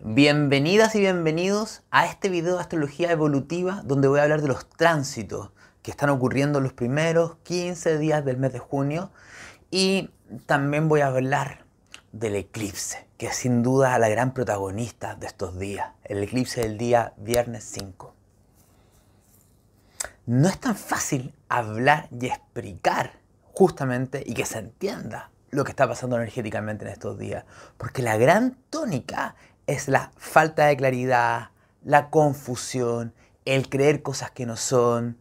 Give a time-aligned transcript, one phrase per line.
[0.00, 4.70] Bienvenidas y bienvenidos a este video de astrología evolutiva donde voy a hablar de los
[4.70, 5.50] tránsitos
[5.82, 9.10] que están ocurriendo en los primeros 15 días del mes de junio
[9.72, 10.10] y
[10.46, 11.64] también voy a hablar
[12.12, 16.78] del eclipse, que es sin duda la gran protagonista de estos días, el eclipse del
[16.78, 18.14] día viernes 5.
[20.26, 23.14] No es tan fácil hablar y explicar
[23.52, 27.44] justamente y que se entienda lo que está pasando energéticamente en estos días,
[27.76, 29.34] porque la gran tónica
[29.68, 31.50] es la falta de claridad,
[31.84, 33.12] la confusión,
[33.44, 35.18] el creer cosas que no son.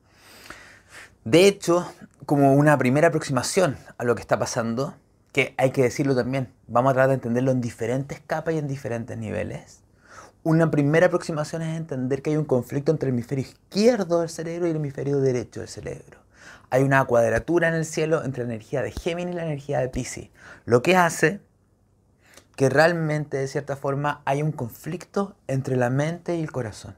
[1.25, 1.91] De hecho,
[2.25, 4.95] como una primera aproximación a lo que está pasando,
[5.33, 8.69] que hay que decirlo también, vamos a tratar de entenderlo en diferentes capas y en
[8.69, 9.81] diferentes niveles.
[10.43, 14.67] Una primera aproximación es entender que hay un conflicto entre el hemisferio izquierdo del cerebro
[14.67, 16.19] y el hemisferio derecho del cerebro.
[16.69, 19.89] Hay una cuadratura en el cielo entre la energía de Géminis y la energía de
[19.89, 20.29] Pisces,
[20.63, 21.41] lo que hace
[22.57, 26.97] que realmente de cierta forma hay un conflicto entre la mente y el corazón.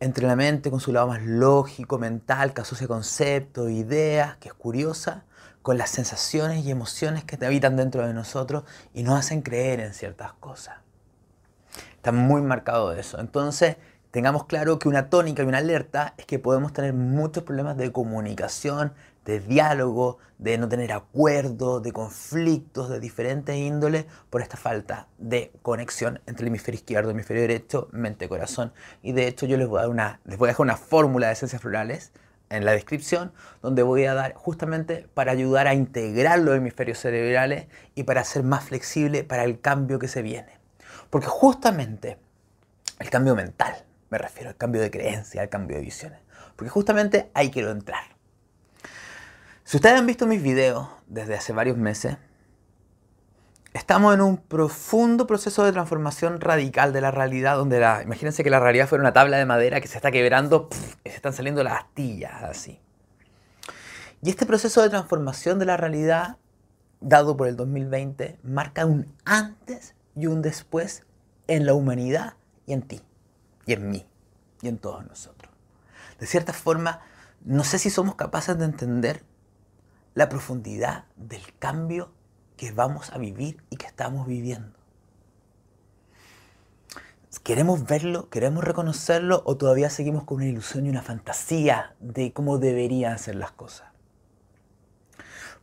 [0.00, 4.54] Entre la mente con su lado más lógico, mental, que asocia conceptos, ideas, que es
[4.54, 5.22] curiosa,
[5.62, 9.78] con las sensaciones y emociones que te habitan dentro de nosotros y nos hacen creer
[9.78, 10.78] en ciertas cosas.
[11.94, 13.20] Está muy marcado eso.
[13.20, 13.76] Entonces,
[14.10, 17.92] tengamos claro que una tónica y una alerta es que podemos tener muchos problemas de
[17.92, 18.92] comunicación,
[19.24, 25.52] de diálogo, de no tener acuerdo, de conflictos de diferentes índoles por esta falta de
[25.62, 28.72] conexión entre el hemisferio izquierdo, el hemisferio derecho, mente-corazón.
[29.02, 31.28] Y de hecho yo les voy a, dar una, les voy a dejar una fórmula
[31.28, 32.12] de esencias florales
[32.50, 37.66] en la descripción donde voy a dar justamente para ayudar a integrar los hemisferios cerebrales
[37.94, 40.58] y para ser más flexible para el cambio que se viene.
[41.10, 42.18] Porque justamente
[42.98, 46.20] el cambio mental, me refiero al cambio de creencia, al cambio de visiones,
[46.56, 48.13] porque justamente ahí quiero entrar.
[49.64, 52.18] Si ustedes han visto mis videos desde hace varios meses,
[53.72, 58.50] estamos en un profundo proceso de transformación radical de la realidad, donde la, imagínense que
[58.50, 60.68] la realidad fuera una tabla de madera que se está quebrando
[61.02, 62.78] y se están saliendo las astillas así.
[64.20, 66.36] Y este proceso de transformación de la realidad,
[67.00, 71.04] dado por el 2020, marca un antes y un después
[71.46, 72.34] en la humanidad
[72.66, 73.00] y en ti,
[73.64, 74.06] y en mí,
[74.60, 75.50] y en todos nosotros.
[76.20, 77.00] De cierta forma,
[77.46, 79.24] no sé si somos capaces de entender
[80.14, 82.12] la profundidad del cambio
[82.56, 84.76] que vamos a vivir y que estamos viviendo.
[87.42, 88.30] ¿Queremos verlo?
[88.30, 89.42] ¿Queremos reconocerlo?
[89.44, 93.88] ¿O todavía seguimos con una ilusión y una fantasía de cómo deberían ser las cosas?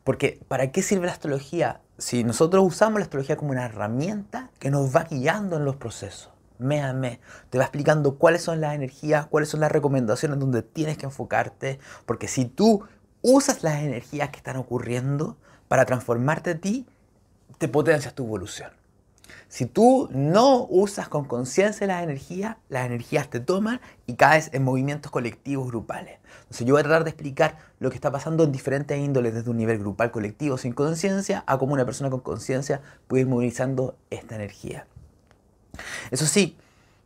[0.04, 1.82] Porque ¿para qué sirve la astrología?
[1.98, 6.30] Si nosotros usamos la astrología como una herramienta que nos va guiando en los procesos,
[6.60, 7.20] mes a mes,
[7.50, 11.80] te va explicando cuáles son las energías, cuáles son las recomendaciones donde tienes que enfocarte,
[12.06, 12.84] porque si tú
[13.22, 15.38] usas las energías que están ocurriendo
[15.68, 16.86] para transformarte a ti,
[17.58, 18.72] te potencias tu evolución.
[19.48, 24.64] Si tú no usas con conciencia las energías, las energías te toman y caes en
[24.64, 26.20] movimientos colectivos grupales.
[26.44, 29.50] Entonces yo voy a tratar de explicar lo que está pasando en diferentes índoles, desde
[29.50, 33.98] un nivel grupal colectivo sin conciencia a cómo una persona con conciencia puede ir movilizando
[34.10, 34.88] esta energía.
[36.12, 36.58] Eso sí,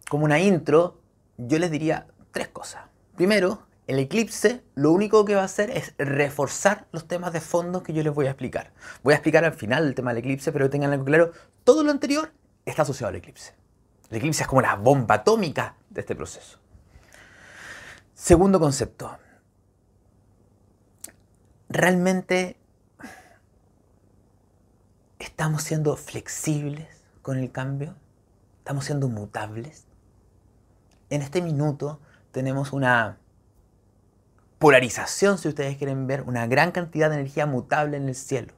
[0.09, 0.97] como una intro,
[1.38, 2.84] yo les diría tres cosas.
[3.16, 7.84] Primero, el eclipse lo único que va a hacer es reforzar los temas de fondo
[7.84, 8.73] que yo les voy a explicar.
[9.03, 11.31] Voy a explicar al final el tema del eclipse, pero tengan algo claro,
[11.63, 12.31] todo lo anterior
[12.66, 13.53] está asociado al eclipse.
[14.09, 16.59] El eclipse es como la bomba atómica de este proceso.
[18.13, 19.18] Segundo concepto.
[21.69, 22.57] Realmente
[25.19, 26.88] estamos siendo flexibles
[27.22, 27.96] con el cambio,
[28.59, 29.85] estamos siendo mutables.
[31.09, 32.00] En este minuto
[32.31, 33.19] tenemos una
[34.60, 38.54] polarización, si ustedes quieren ver, una gran cantidad de energía mutable en el cielo.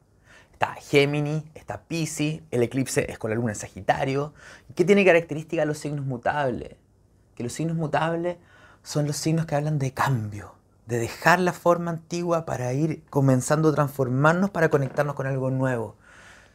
[0.53, 4.33] Está Géminis, está Pisces, el eclipse es con la luna en Sagitario.
[4.75, 6.75] ¿Qué tiene característica los signos mutables?
[7.35, 8.37] Que los signos mutables
[8.81, 10.55] son los signos que hablan de cambio,
[10.87, 15.95] de dejar la forma antigua para ir comenzando a transformarnos para conectarnos con algo nuevo.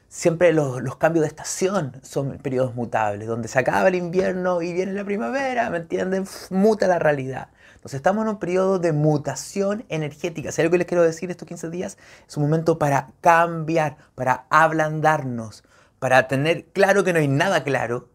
[0.09, 4.73] Siempre los, los, cambios de estación son periodos mutables, donde se acaba el invierno y
[4.73, 6.27] viene la primavera, ¿me entienden?
[6.51, 7.49] Muta la realidad.
[7.83, 10.53] Entonces estamos en un periodo de mutación energética.
[10.53, 11.99] Si algo que les quiero decir estos 15 días,
[12.29, 15.65] es un momento para cambiar, para ablandarnos,
[15.99, 18.09] para tener claro que no hay nada claro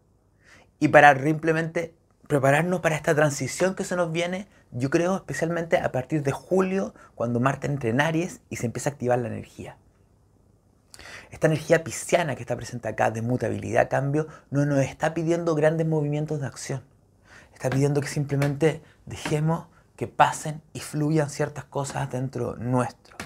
[0.78, 1.94] y para simplemente
[2.28, 6.94] prepararnos para esta transición que se nos viene, yo creo especialmente a partir de julio,
[7.14, 9.76] cuando Marte entra en Aries y se empieza a activar la energía.
[11.30, 15.86] Esta energía pisciana que está presente acá de mutabilidad, cambio, no nos está pidiendo grandes
[15.86, 16.82] movimientos de acción.
[17.58, 19.66] Está pidiendo que simplemente dejemos
[19.96, 23.16] que pasen y fluyan ciertas cosas dentro nuestro.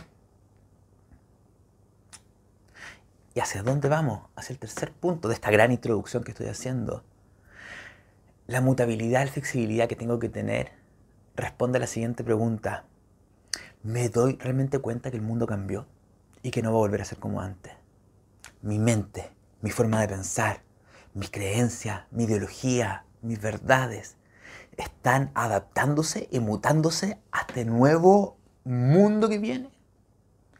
[3.34, 4.30] ¿Y hacia dónde vamos?
[4.34, 7.04] Hacia el tercer punto de esta gran introducción que estoy haciendo.
[8.46, 10.72] La mutabilidad, la flexibilidad que tengo que tener
[11.36, 12.86] responde a la siguiente pregunta.
[13.82, 15.86] ¿Me doy realmente cuenta que el mundo cambió
[16.42, 17.74] y que no va a volver a ser como antes?
[18.62, 19.30] Mi mente,
[19.60, 20.62] mi forma de pensar,
[21.12, 24.16] mis creencias, mi ideología, mis verdades,
[24.76, 29.70] están adaptándose y mutándose a este nuevo mundo que viene.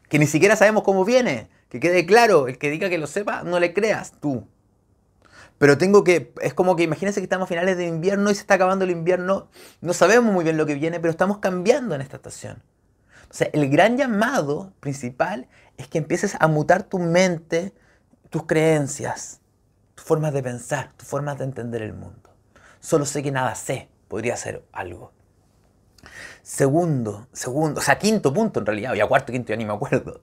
[0.09, 1.49] Que ni siquiera sabemos cómo viene.
[1.69, 4.47] Que quede claro, el que diga que lo sepa, no le creas tú.
[5.57, 8.41] Pero tengo que, es como que imagínense que estamos a finales de invierno y se
[8.41, 9.47] está acabando el invierno.
[9.81, 12.61] No sabemos muy bien lo que viene, pero estamos cambiando en esta estación.
[13.29, 17.73] O sea, el gran llamado principal es que empieces a mutar tu mente,
[18.29, 19.41] tus creencias,
[19.95, 22.29] tus formas de pensar, tus formas de entender el mundo.
[22.79, 25.11] Solo sé que nada sé, podría ser algo.
[26.43, 30.21] Segundo, segundo, o sea, quinto punto en realidad, ya cuarto, quinto, ya ni me acuerdo.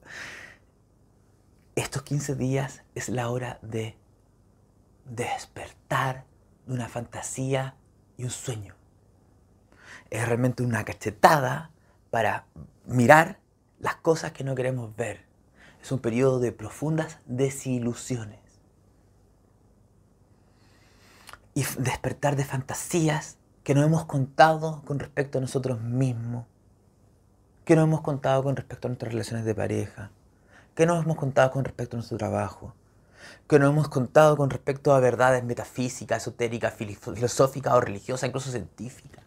[1.75, 3.97] Estos 15 días es la hora de
[5.07, 6.25] despertar
[6.67, 7.75] de una fantasía
[8.17, 8.77] y un sueño.
[10.09, 11.73] Es realmente una cachetada
[12.11, 12.47] para
[12.87, 13.41] mirar
[13.81, 15.27] las cosas que no queremos ver.
[15.83, 18.39] Es un periodo de profundas desilusiones.
[21.55, 23.40] Y despertar de fantasías
[23.71, 26.45] que no hemos contado con respecto a nosotros mismos,
[27.65, 30.11] que no hemos contado con respecto a nuestras relaciones de pareja,
[30.75, 32.75] que no hemos contado con respecto a nuestro trabajo,
[33.49, 39.23] que no hemos contado con respecto a verdades metafísicas, esotéricas, filosóficas o religiosas, incluso científicas.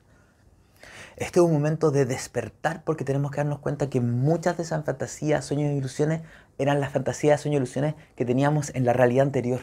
[1.15, 4.83] Este es un momento de despertar porque tenemos que darnos cuenta que muchas de esas
[4.83, 6.21] fantasías, sueños e ilusiones
[6.57, 9.61] eran las fantasías, sueños e ilusiones que teníamos en la realidad anterior.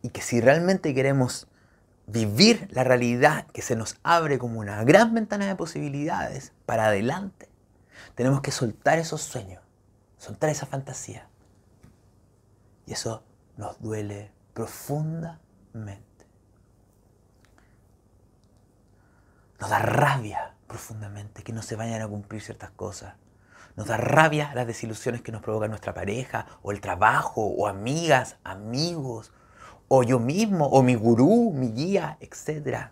[0.00, 1.48] Y que si realmente queremos
[2.08, 7.48] vivir la realidad que se nos abre como una gran ventana de posibilidades para adelante,
[8.14, 9.62] tenemos que soltar esos sueños,
[10.16, 11.28] soltar esa fantasía.
[12.86, 13.22] Y eso
[13.56, 16.02] nos duele profundamente.
[19.60, 23.14] Nos da rabia profundamente que no se vayan a cumplir ciertas cosas.
[23.76, 28.36] Nos da rabia las desilusiones que nos provoca nuestra pareja, o el trabajo, o amigas,
[28.44, 29.30] amigos,
[29.88, 32.90] o yo mismo, o mi gurú, mi guía, etc.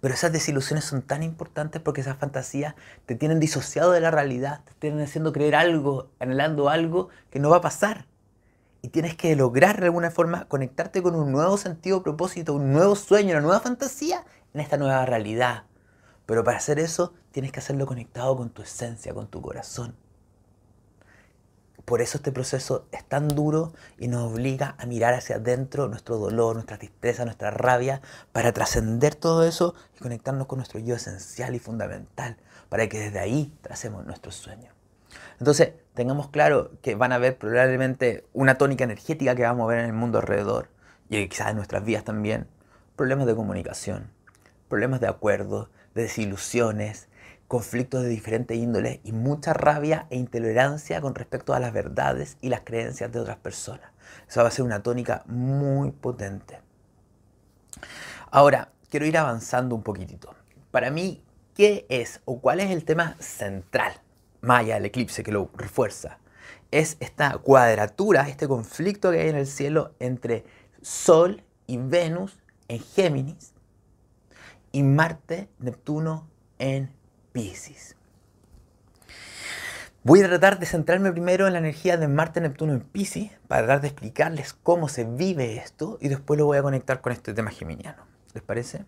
[0.00, 2.74] Pero esas desilusiones son tan importantes porque esas fantasías
[3.06, 7.50] te tienen disociado de la realidad, te tienen haciendo creer algo, anhelando algo que no
[7.50, 8.06] va a pasar.
[8.82, 12.96] Y tienes que lograr de alguna forma conectarte con un nuevo sentido, propósito, un nuevo
[12.96, 15.64] sueño, una nueva fantasía en esta nueva realidad.
[16.26, 19.96] Pero para hacer eso tienes que hacerlo conectado con tu esencia, con tu corazón.
[21.84, 26.16] Por eso este proceso es tan duro y nos obliga a mirar hacia adentro nuestro
[26.16, 28.00] dolor, nuestra tristeza, nuestra rabia,
[28.32, 32.38] para trascender todo eso y conectarnos con nuestro yo esencial y fundamental,
[32.70, 34.72] para que desde ahí tracemos nuestros sueños.
[35.38, 39.80] Entonces, tengamos claro que van a haber probablemente una tónica energética que vamos a ver
[39.80, 40.68] en el mundo alrededor
[41.08, 42.48] y quizás en nuestras vidas también,
[42.96, 44.10] problemas de comunicación,
[44.68, 47.08] problemas de acuerdo, de desilusiones,
[47.48, 52.48] conflictos de diferentes índoles y mucha rabia e intolerancia con respecto a las verdades y
[52.48, 53.90] las creencias de otras personas.
[54.28, 56.60] Eso va a ser una tónica muy potente.
[58.30, 60.34] Ahora, quiero ir avanzando un poquitito.
[60.70, 61.22] Para mí,
[61.54, 63.92] ¿qué es o cuál es el tema central,
[64.40, 66.18] Maya, el eclipse, que lo refuerza?
[66.70, 70.44] Es esta cuadratura, este conflicto que hay en el cielo entre
[70.82, 73.52] Sol y Venus en Géminis
[74.72, 76.90] y Marte, Neptuno en
[77.34, 77.96] Pisces.
[80.04, 83.62] Voy a tratar de centrarme primero en la energía de Marte, Neptuno en Pisces para
[83.62, 87.34] tratar de explicarles cómo se vive esto y después lo voy a conectar con este
[87.34, 88.04] tema geminiano.
[88.34, 88.84] ¿Les parece?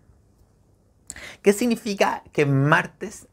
[1.41, 3.27] ¿Qué significa que Martes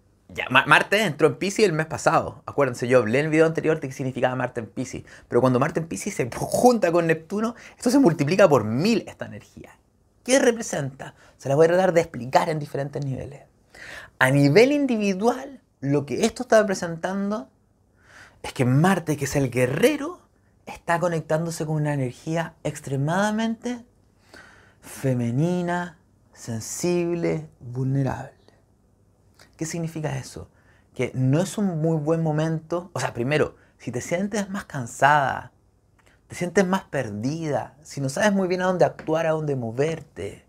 [0.51, 2.43] Marte entró en Pisces el mes pasado.
[2.45, 5.05] Acuérdense, yo hablé en el video anterior de qué significaba Marte en Pisces.
[5.29, 9.27] Pero cuando Marte en Pisces se junta con Neptuno, esto se multiplica por mil esta
[9.27, 9.79] energía.
[10.25, 11.15] ¿Qué representa?
[11.37, 13.43] Se la voy a tratar de explicar en diferentes niveles.
[14.25, 17.51] A nivel individual, lo que esto está representando
[18.43, 20.19] es que Marte, que es el guerrero,
[20.65, 23.85] está conectándose con una energía extremadamente
[24.81, 25.99] femenina,
[26.33, 28.33] sensible, vulnerable.
[29.59, 30.49] ¿Qué significa eso?
[30.95, 35.53] Que no es un muy buen momento, o sea, primero, si te sientes más cansada,
[36.29, 40.47] te sientes más perdida, si no sabes muy bien a dónde actuar, a dónde moverte,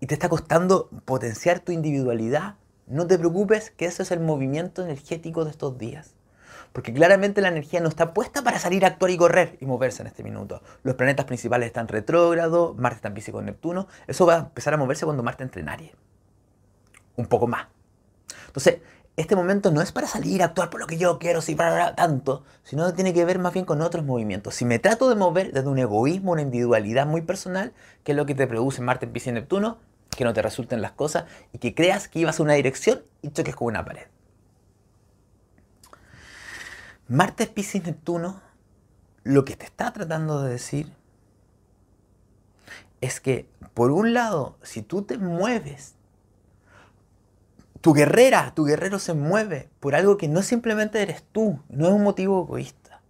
[0.00, 4.82] y te está costando potenciar tu individualidad, no te preocupes que eso es el movimiento
[4.82, 6.14] energético de estos días.
[6.72, 10.02] Porque claramente la energía no está puesta para salir a actuar y correr y moverse
[10.02, 10.62] en este minuto.
[10.82, 13.88] Los planetas principales están retrógrados, Marte está en Pisces con Neptuno.
[14.06, 15.92] Eso va a empezar a moverse cuando Marte entre en Aries.
[17.16, 17.68] Un poco más.
[18.46, 18.80] Entonces,
[19.16, 21.94] este momento no es para salir a actuar por lo que yo quiero, sí, para
[21.94, 24.54] tanto, sino tiene que ver más bien con otros movimientos.
[24.54, 27.72] Si me trato de mover desde un egoísmo, una individualidad muy personal,
[28.04, 29.78] que es lo que te produce Marte, Piscis y Neptuno,
[30.10, 33.30] que no te resulten las cosas y que creas que ibas a una dirección y
[33.30, 34.06] choques con una pared.
[37.08, 38.42] Marte, Piscis, Neptuno,
[39.22, 40.92] lo que te está tratando de decir
[43.00, 45.95] es que, por un lado, si tú te mueves
[47.80, 51.92] tu guerrera, tu guerrero se mueve por algo que no simplemente eres tú, no es
[51.92, 53.02] un motivo egoísta,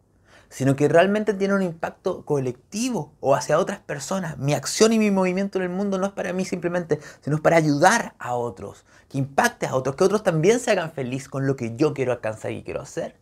[0.49, 4.39] sino que realmente tiene un impacto colectivo o hacia otras personas.
[4.39, 7.57] Mi acción y mi movimiento en el mundo no es para mí simplemente, sino para
[7.57, 11.57] ayudar a otros, que impacte a otros, que otros también se hagan feliz con lo
[11.57, 13.17] que yo quiero alcanzar y quiero hacer.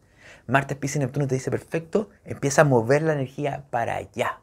[0.46, 4.40] Marte, Piscis y Neptuno te dice perfecto, empieza a mover la energía para allá.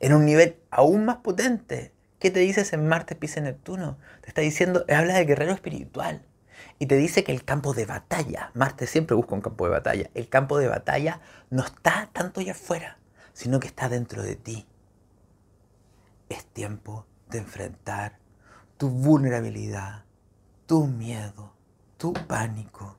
[0.00, 1.92] En un nivel aún más potente,
[2.24, 3.98] ¿Qué te dices en Marte, Pisces, Neptuno?
[4.22, 6.24] Te está diciendo, habla de guerrero espiritual.
[6.78, 10.10] Y te dice que el campo de batalla, Marte siempre busca un campo de batalla,
[10.14, 12.96] el campo de batalla no está tanto allá afuera,
[13.34, 14.66] sino que está dentro de ti.
[16.30, 18.18] Es tiempo de enfrentar
[18.78, 20.04] tu vulnerabilidad,
[20.64, 21.52] tu miedo,
[21.98, 22.96] tu pánico.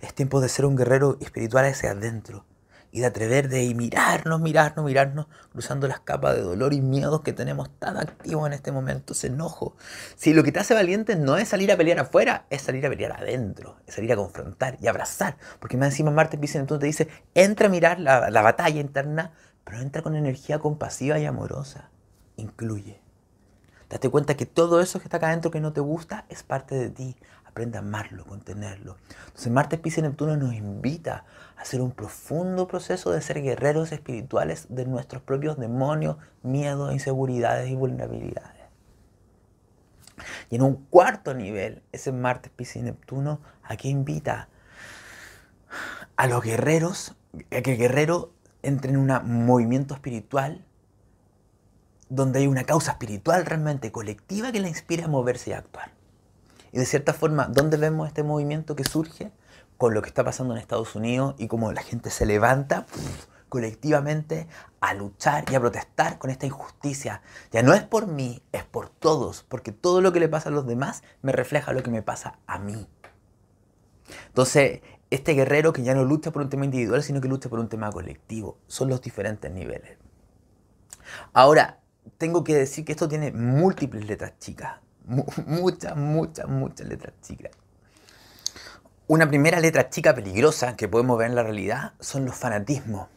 [0.00, 2.46] Es tiempo de ser un guerrero espiritual hacia adentro,
[2.92, 7.32] y de atrever de mirarnos, mirarnos, mirarnos, cruzando las capas de dolor y miedos que
[7.32, 9.76] tenemos tan activos en este momento, ese enojo.
[10.16, 12.88] Si lo que te hace valiente no es salir a pelear afuera, es salir a
[12.88, 15.36] pelear adentro, es salir a confrontar y abrazar.
[15.60, 19.32] Porque más encima Marte entonces te dice, entra a mirar la, la batalla interna,
[19.64, 21.90] pero entra con energía compasiva y amorosa.
[22.36, 23.00] Incluye.
[23.88, 26.76] Date cuenta que todo eso que está acá adentro que no te gusta es parte
[26.76, 27.16] de ti.
[27.44, 28.96] Aprende a amarlo, contenerlo.
[29.26, 31.24] Entonces Marte, Pisces y Neptuno nos invita
[31.60, 37.74] hacer un profundo proceso de ser guerreros espirituales de nuestros propios demonios, miedos, inseguridades y
[37.74, 38.62] vulnerabilidades.
[40.48, 44.48] Y en un cuarto nivel, ese Marte, Pisces y Neptuno, aquí invita
[46.16, 47.14] a los guerreros,
[47.50, 50.64] a que el guerrero entre en un movimiento espiritual
[52.08, 55.92] donde hay una causa espiritual realmente colectiva que le inspira a moverse y a actuar.
[56.72, 59.30] Y de cierta forma, ¿dónde vemos este movimiento que surge?
[59.80, 62.84] Con lo que está pasando en Estados Unidos y cómo la gente se levanta
[63.48, 64.46] colectivamente
[64.78, 67.22] a luchar y a protestar con esta injusticia.
[67.50, 70.52] Ya no es por mí, es por todos, porque todo lo que le pasa a
[70.52, 72.86] los demás me refleja lo que me pasa a mí.
[74.26, 77.58] Entonces, este guerrero que ya no lucha por un tema individual, sino que lucha por
[77.58, 79.96] un tema colectivo, son los diferentes niveles.
[81.32, 81.80] Ahora,
[82.18, 84.74] tengo que decir que esto tiene múltiples letras chicas
[85.46, 87.52] muchas, muchas, muchas letras chicas.
[89.10, 93.08] Una primera letra chica peligrosa que podemos ver en la realidad son los fanatismos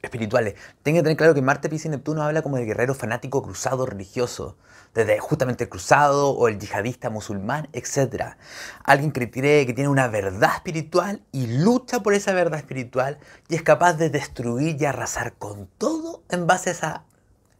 [0.00, 0.54] espirituales.
[0.84, 3.86] Tengo que tener claro que Marte, Pisces y Neptuno habla como de guerrero fanático cruzado
[3.86, 4.56] religioso,
[4.94, 8.36] desde justamente el cruzado o el yihadista musulmán, etc.
[8.84, 13.18] Alguien que cree que tiene una verdad espiritual y lucha por esa verdad espiritual
[13.48, 17.04] y es capaz de destruir y arrasar con todo en base a esa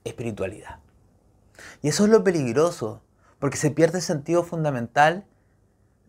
[0.05, 0.79] espiritualidad.
[1.83, 3.03] Y eso es lo peligroso,
[3.41, 5.27] porque se pierde el sentido fundamental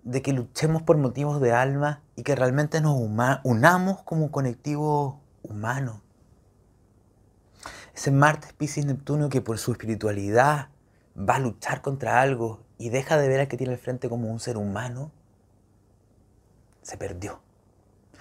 [0.08, 2.98] de que luchemos por motivos de alma y que realmente nos
[3.44, 6.02] unamos como un colectivo humano.
[7.94, 10.70] Ese Marte, Piscis, Neptuno que por su espiritualidad
[11.18, 14.32] va a luchar contra algo y deja de ver al que tiene al frente como
[14.32, 15.12] un ser humano,
[16.84, 17.42] se perdió.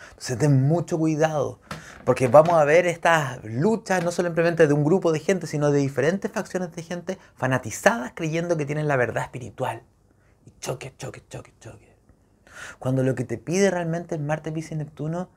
[0.09, 1.61] Entonces ten mucho cuidado,
[2.05, 5.79] porque vamos a ver estas luchas no simplemente de un grupo de gente, sino de
[5.79, 9.85] diferentes facciones de gente fanatizadas creyendo que tienen la verdad espiritual.
[10.67, 11.95] Choque, choque, choque, choque.
[12.81, 15.29] Cuando lo que te pide realmente el Marte, Pisces Neptuno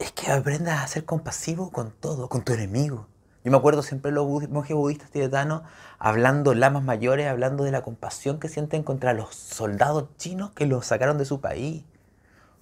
[0.00, 3.06] es que aprendas a ser compasivo con todo, con tu enemigo.
[3.44, 5.62] Yo me acuerdo siempre los monjes budistas tibetanos
[6.00, 10.84] hablando, lamas mayores, hablando de la compasión que sienten contra los soldados chinos que los
[10.84, 11.84] sacaron de su país.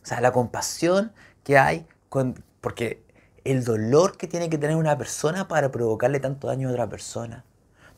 [0.02, 1.12] O sea, la compasión
[1.44, 3.02] que hay, con, porque
[3.44, 7.46] el dolor que tiene que tener una persona para provocarle tanto daño a otra persona.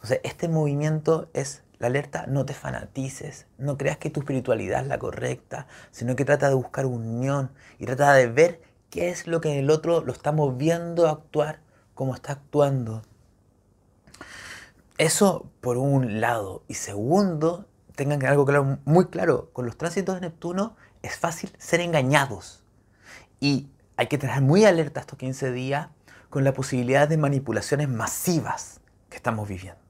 [0.02, 4.88] Entonces, este movimiento es la alerta, no te fanatices, no creas que tu espiritualidad es
[4.88, 9.40] la correcta, sino que trata de buscar unión y trata de ver qué es lo
[9.40, 11.60] que en el otro lo estamos viendo actuar
[11.94, 13.02] cómo está actuando.
[14.98, 16.64] Eso por un lado.
[16.66, 18.46] Y segundo, tengan algo
[18.84, 22.64] muy claro, con los tránsitos de Neptuno es fácil ser engañados.
[23.38, 25.88] Y hay que tener muy alerta estos 15 días
[26.28, 29.81] con la posibilidad de manipulaciones masivas que estamos viviendo.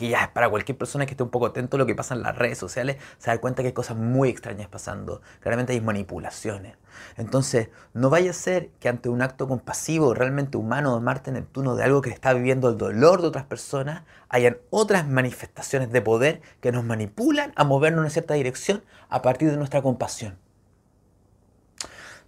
[0.00, 2.14] Que ya es para cualquier persona que esté un poco atento a lo que pasa
[2.14, 5.20] en las redes sociales, se da cuenta que hay cosas muy extrañas pasando.
[5.40, 6.78] Claramente hay manipulaciones.
[7.18, 11.76] Entonces, no vaya a ser que ante un acto compasivo, realmente humano de Marte Neptuno,
[11.76, 16.40] de algo que está viviendo el dolor de otras personas, hayan otras manifestaciones de poder
[16.62, 20.38] que nos manipulan a movernos en una cierta dirección a partir de nuestra compasión.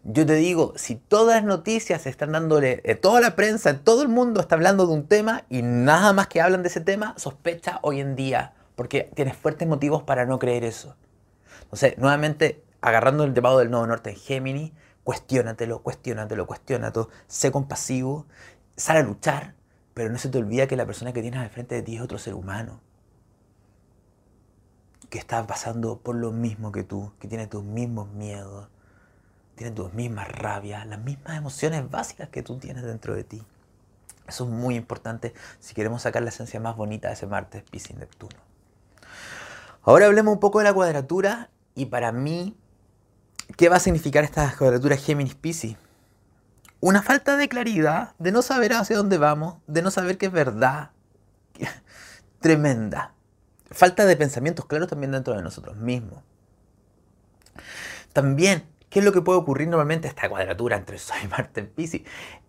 [0.05, 4.09] Yo te digo, si todas las noticias están dándole, eh, toda la prensa, todo el
[4.09, 7.79] mundo está hablando de un tema y nada más que hablan de ese tema, sospecha
[7.83, 10.97] hoy en día, porque tienes fuertes motivos para no creer eso.
[11.63, 14.73] Entonces, nuevamente, agarrando el llamado del Nuevo Norte en Géminis,
[15.05, 18.27] cuestiónatelo, cuestiónatelo, cuestiónatelo, sé compasivo,
[18.77, 19.55] sal a luchar,
[19.95, 22.03] pero no se te olvida que la persona que tienes al frente de ti es
[22.03, 22.81] otro ser humano,
[25.11, 28.69] que está pasando por lo mismo que tú, que tiene tus mismos miedos,
[29.55, 33.43] tiene tus mismas rabias, las mismas emociones básicas que tú tienes dentro de ti.
[34.27, 37.97] Eso es muy importante si queremos sacar la esencia más bonita de ese Marte, Piscis
[37.97, 38.37] Neptuno.
[39.83, 42.57] Ahora hablemos un poco de la cuadratura y para mí,
[43.57, 45.77] ¿qué va a significar esta cuadratura Géminis-Piscis?
[46.81, 50.33] Una falta de claridad, de no saber hacia dónde vamos, de no saber qué es
[50.33, 50.91] verdad.
[52.41, 53.15] Tremenda.
[53.71, 56.23] Falta de pensamientos claros también dentro de nosotros mismos.
[58.13, 62.03] También ¿Qué es lo que puede ocurrir normalmente esta cuadratura entre Sol y Marte Pisces?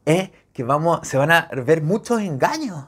[0.03, 2.83] Es que vamos, se van a ver muchos engaños.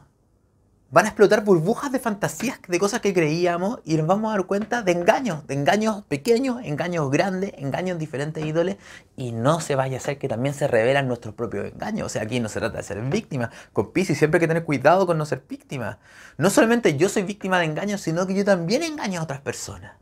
[0.92, 4.46] Van a explotar burbujas de fantasías, de cosas que creíamos y nos vamos a dar
[4.46, 8.76] cuenta de engaños, de engaños pequeños, engaños grandes, engaños en diferentes ídoles
[9.16, 12.08] y no se vaya a hacer que también se revelan nuestros propios engaños.
[12.08, 13.52] O sea, aquí no se trata de ser víctima.
[13.72, 16.00] Con Pisces siempre hay que tener cuidado con no ser víctima.
[16.38, 19.94] No solamente yo soy víctima de engaños, sino que yo también engaño a otras personas.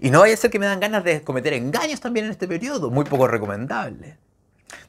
[0.00, 2.48] Y no vaya a ser que me dan ganas de cometer engaños también en este
[2.48, 4.18] periodo, muy poco recomendable.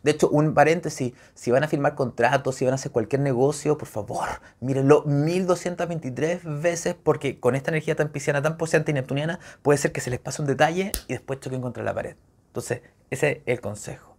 [0.04, 3.78] De hecho, un paréntesis, si van a firmar contratos, si van a hacer cualquier negocio,
[3.78, 4.28] por favor,
[4.60, 9.92] mírenlo 1223 veces porque con esta energía tan pisciana, tan poseante y neptuniana, puede ser
[9.92, 12.16] que se les pase un detalle y después choquen contra la pared.
[12.48, 14.16] Entonces, ese es el consejo.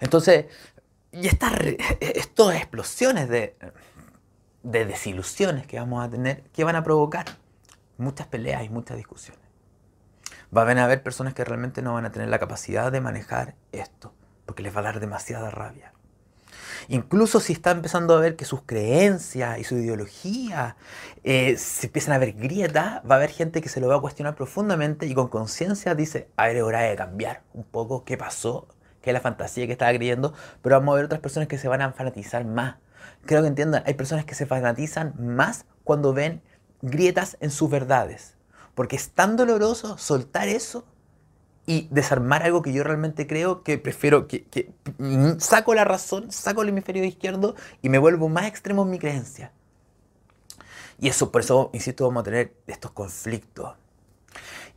[0.00, 0.46] Entonces,
[1.12, 1.52] y estas,
[2.00, 3.54] estas explosiones de,
[4.62, 7.26] de desilusiones que vamos a tener, que van a provocar
[7.98, 9.41] muchas peleas y muchas discusiones.
[10.52, 14.12] Van a haber personas que realmente no van a tener la capacidad de manejar esto,
[14.44, 15.94] porque les va a dar demasiada rabia.
[16.88, 20.76] Incluso si está empezando a ver que sus creencias y su ideología
[21.24, 24.00] eh, se empiezan a ver grietas, va a haber gente que se lo va a
[24.02, 28.18] cuestionar profundamente y con conciencia dice, a ver, es hora de cambiar un poco qué
[28.18, 28.68] pasó,
[29.00, 31.68] qué es la fantasía que estaba creyendo, pero vamos a ver otras personas que se
[31.68, 32.76] van a fanatizar más.
[33.24, 36.42] Creo que entiendan, hay personas que se fanatizan más cuando ven
[36.82, 38.36] grietas en sus verdades.
[38.74, 40.84] Porque es tan doloroso soltar eso
[41.66, 44.72] y desarmar algo que yo realmente creo que prefiero que,
[45.38, 49.52] saco la razón, saco el hemisferio izquierdo y me vuelvo más extremo en mi creencia.
[50.98, 53.74] Y eso, por eso, insisto, vamos a tener estos conflictos.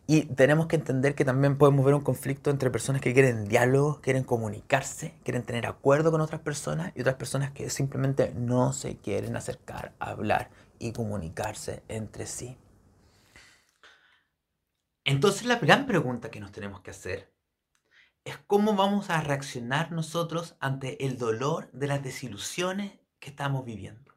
[0.08, 4.00] Y tenemos que entender que también podemos ver un conflicto entre personas que quieren diálogo,
[4.02, 8.98] quieren comunicarse, quieren tener acuerdo con otras personas y otras personas que simplemente no se
[8.98, 12.56] quieren acercar hablar y comunicarse entre sí.
[15.06, 17.32] Entonces la gran pregunta que nos tenemos que hacer
[18.24, 24.16] es cómo vamos a reaccionar nosotros ante el dolor de las desilusiones que estamos viviendo.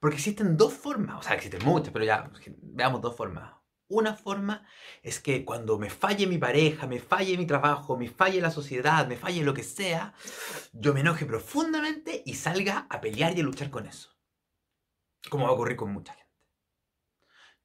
[0.00, 2.30] Porque existen dos formas, o sea, existen muchas, pero ya
[2.62, 3.52] veamos dos formas.
[3.88, 4.66] Una forma
[5.02, 9.06] es que cuando me falle mi pareja, me falle mi trabajo, me falle la sociedad,
[9.06, 10.14] me falle lo que sea,
[10.72, 14.16] yo me enoje profundamente y salga a pelear y a luchar con eso.
[15.28, 16.25] Como va a ocurrir con mucha gente.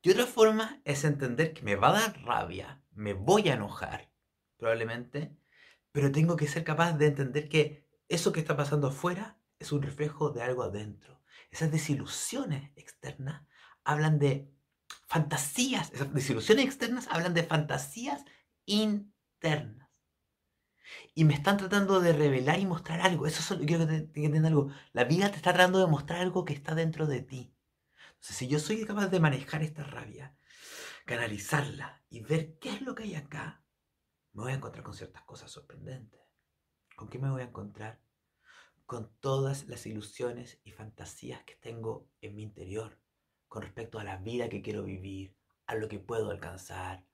[0.03, 4.11] Y otra forma es entender que me va a dar rabia, me voy a enojar,
[4.57, 5.37] probablemente,
[5.91, 9.83] pero tengo que ser capaz de entender que eso que está pasando afuera es un
[9.83, 11.21] reflejo de algo adentro.
[11.51, 13.43] Esas desilusiones externas
[13.83, 14.51] hablan de
[15.05, 18.25] fantasías, esas desilusiones externas hablan de fantasías
[18.65, 19.89] internas.
[21.13, 23.27] Y me están tratando de revelar y mostrar algo.
[23.27, 24.71] Eso es, quiero que, que entiendan algo.
[24.93, 27.53] La vida te está tratando de mostrar algo que está dentro de ti
[28.21, 30.35] si yo soy capaz de manejar esta rabia,
[31.05, 33.63] canalizarla y ver qué es lo que hay acá,
[34.33, 36.21] me voy a encontrar con ciertas cosas sorprendentes.
[36.95, 37.99] ¿Con qué me voy a encontrar?
[38.85, 42.99] Con todas las ilusiones y fantasías que tengo en mi interior
[43.47, 47.05] con respecto a la vida que quiero vivir, a lo que puedo alcanzar,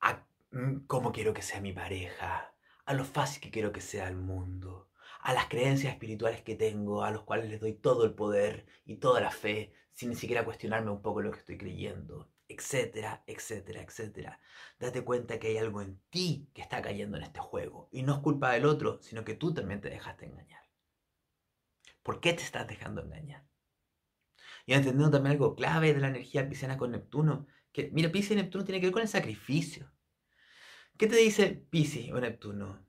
[0.00, 4.06] a mm, cómo quiero que sea mi pareja, a lo fácil que quiero que sea
[4.08, 4.90] el mundo,
[5.20, 8.96] a las creencias espirituales que tengo, a los cuales les doy todo el poder y
[8.96, 13.82] toda la fe, sin ni siquiera cuestionarme un poco lo que estoy creyendo, etcétera, etcétera,
[13.82, 14.40] etcétera.
[14.78, 17.88] Date cuenta que hay algo en ti que está cayendo en este juego.
[17.92, 20.62] Y no es culpa del otro, sino que tú también te dejaste engañar.
[22.02, 23.44] ¿Por qué te estás dejando engañar?
[24.64, 28.36] Y entendiendo también algo clave de la energía pisciana con Neptuno, que mira, Pisces y
[28.36, 29.90] Neptuno tiene que ver con el sacrificio.
[30.96, 32.87] ¿Qué te dice Pisces o Neptuno?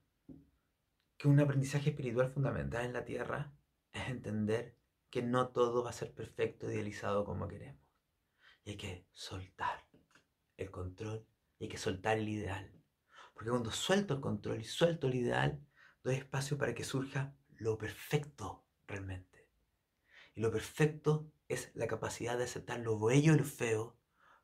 [1.19, 3.51] Que un aprendizaje espiritual fundamental en la Tierra
[3.91, 4.77] es entender
[5.09, 7.83] que no todo va a ser perfecto, idealizado como queremos.
[8.63, 9.85] Y hay que soltar
[10.55, 11.27] el control
[11.57, 12.71] y hay que soltar el ideal.
[13.33, 15.59] Porque cuando suelto el control y suelto el ideal,
[16.05, 19.49] doy espacio para que surja lo perfecto realmente.
[20.35, 23.97] Y lo perfecto es la capacidad de aceptar lo bello y lo feo,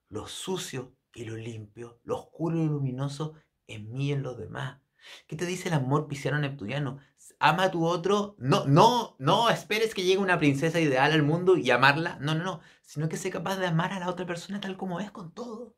[0.10, 3.36] lo sucio y lo limpio, lo oscuro y lo luminoso
[3.66, 4.85] en mí y en los demás.
[5.28, 7.00] ¿Qué te dice el amor pisciano neptuniano?
[7.40, 8.36] Ama a tu otro.
[8.40, 12.18] No, no, no esperes que llegue una princesa ideal al mundo y amarla.
[12.22, 12.62] No, no, no.
[12.82, 15.76] Sino que sé capaz de amar a la otra persona tal como es con todo.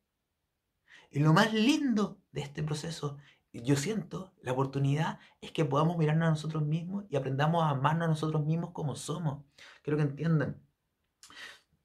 [1.10, 3.18] Y lo más lindo de este proceso,
[3.54, 8.06] yo siento, la oportunidad es que podamos mirarnos a nosotros mismos y aprendamos a amarnos
[8.06, 9.46] a nosotros mismos como somos.
[9.82, 10.62] Quiero que entiendan.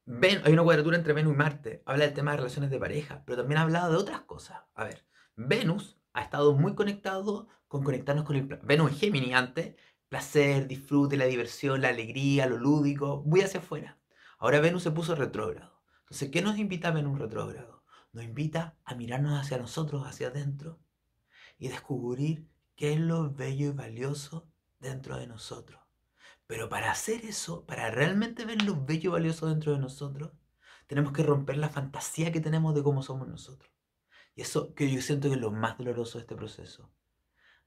[0.05, 1.83] Ven, hay una cuadratura entre Venus y Marte.
[1.87, 4.59] Habla del tema de relaciones de pareja, pero también ha hablado de otras cosas.
[4.74, 9.77] A ver, Venus ha estado muy conectado con conectarnos con el Venus en Géminis antes,
[10.09, 13.98] placer, disfrute, la diversión, la alegría, lo lúdico, muy hacia afuera.
[14.38, 15.83] Ahora Venus se puso retrógrado.
[16.03, 17.83] Entonces, ¿qué nos invita a Venus retrógrado?
[18.12, 20.81] Nos invita a mirarnos hacia nosotros, hacia adentro,
[21.59, 22.46] y descubrir
[22.77, 25.81] qué es lo bello y valioso dentro de nosotros.
[26.46, 30.33] Pero para hacer eso, para realmente ver lo bello y valioso dentro de nosotros,
[30.87, 33.72] tenemos que romper la fantasía que tenemos de cómo somos nosotros.
[34.35, 36.90] Y eso que yo siento que es lo más doloroso de este proceso.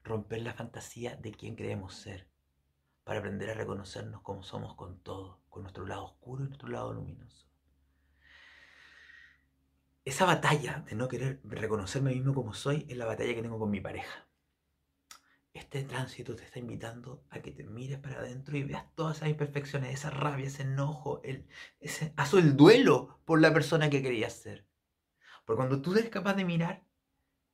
[0.02, 2.28] Romper la fantasía de quién creemos ser.
[3.04, 6.92] Para aprender a reconocernos como somos con todo, con nuestro lado oscuro y nuestro lado
[6.92, 7.46] luminoso.
[10.04, 13.70] Esa batalla de no querer reconocerme mismo como soy es la batalla que tengo con
[13.70, 14.26] mi pareja.
[15.52, 19.30] Este tránsito te está invitando a que te mires para adentro y veas todas esas
[19.30, 21.48] imperfecciones, esa rabia, ese enojo, el,
[21.80, 24.65] ese, el duelo por la persona que querías ser.
[25.46, 26.84] Porque cuando tú eres capaz de mirar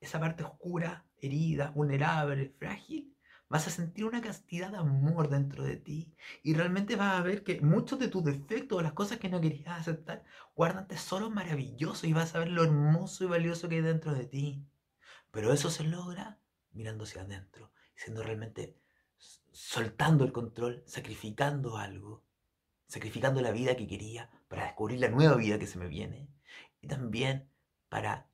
[0.01, 3.15] esa parte oscura, herida, vulnerable, frágil,
[3.49, 7.45] vas a sentir una cantidad de amor dentro de ti y realmente vas a ver
[7.45, 10.25] que muchos de tus defectos o las cosas que no querías aceptar
[10.57, 14.25] guardan tesoros maravillosos y vas a ver lo hermoso y valioso que hay dentro de
[14.25, 14.67] ti.
[15.31, 16.41] Pero eso se logra
[16.73, 18.75] mirando hacia adentro, siendo realmente
[19.53, 22.25] soltando el control, sacrificando algo,
[22.87, 26.31] sacrificando la vida que quería para descubrir la nueva vida que se me viene
[26.81, 27.52] y también
[27.93, 28.27] para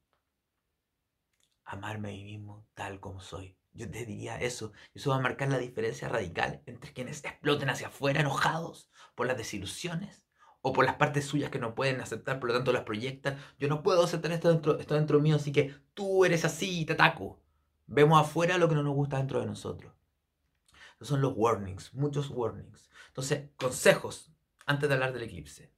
[1.64, 3.58] amarme a mí mismo tal como soy.
[3.72, 4.72] Yo te diría eso.
[4.94, 9.36] Eso va a marcar la diferencia radical entre quienes exploten hacia afuera enojados por las
[9.36, 10.22] desilusiones
[10.62, 13.36] o por las partes suyas que no pueden aceptar, por lo tanto las proyectan.
[13.58, 16.84] Yo no puedo aceptar esto dentro, esto dentro mío, así que tú eres así y
[16.84, 17.42] te ataco.
[17.88, 19.92] Vemos afuera lo que no nos gusta dentro de nosotros.
[20.94, 22.88] Esos son los warnings, muchos warnings.
[23.08, 24.30] Entonces, consejos
[24.66, 25.77] antes de hablar del eclipse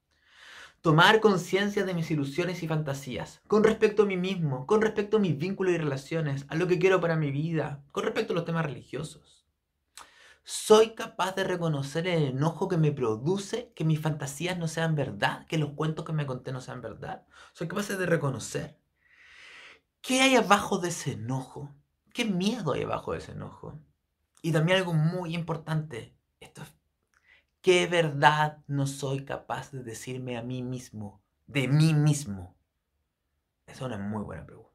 [0.80, 5.20] tomar conciencia de mis ilusiones y fantasías, con respecto a mí mismo, con respecto a
[5.20, 8.46] mis vínculos y relaciones, a lo que quiero para mi vida, con respecto a los
[8.46, 9.44] temas religiosos.
[10.42, 15.46] Soy capaz de reconocer el enojo que me produce que mis fantasías no sean verdad,
[15.46, 17.26] que los cuentos que me conté no sean verdad.
[17.52, 18.78] Soy capaz de reconocer
[20.00, 21.74] qué hay abajo de ese enojo,
[22.14, 23.78] qué miedo hay abajo de ese enojo.
[24.42, 26.79] Y también algo muy importante, esto es
[27.62, 32.56] ¿Qué verdad no soy capaz de decirme a mí mismo, de mí mismo?
[33.66, 34.70] Es una muy buena pregunta.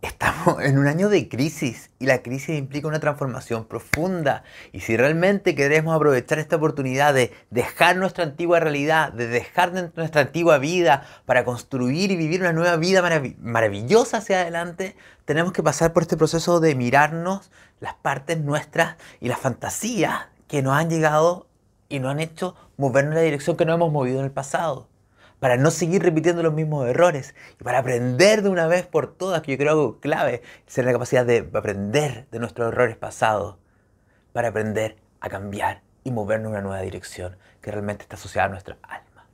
[0.00, 4.42] Estamos en un año de crisis y la crisis implica una transformación profunda.
[4.72, 10.22] Y si realmente queremos aprovechar esta oportunidad de dejar nuestra antigua realidad, de dejar nuestra
[10.22, 13.02] antigua vida para construir y vivir una nueva vida
[13.38, 19.28] maravillosa hacia adelante, tenemos que pasar por este proceso de mirarnos las partes nuestras y
[19.28, 21.46] las fantasías que nos han llegado
[21.88, 24.86] y nos han hecho movernos en la dirección que no hemos movido en el pasado.
[25.40, 29.40] Para no seguir repitiendo los mismos errores y para aprender de una vez por todas,
[29.40, 33.56] que yo creo que clave es la capacidad de aprender de nuestros errores pasados,
[34.34, 38.50] para aprender a cambiar y movernos en una nueva dirección que realmente está asociada a
[38.50, 39.26] nuestra alma.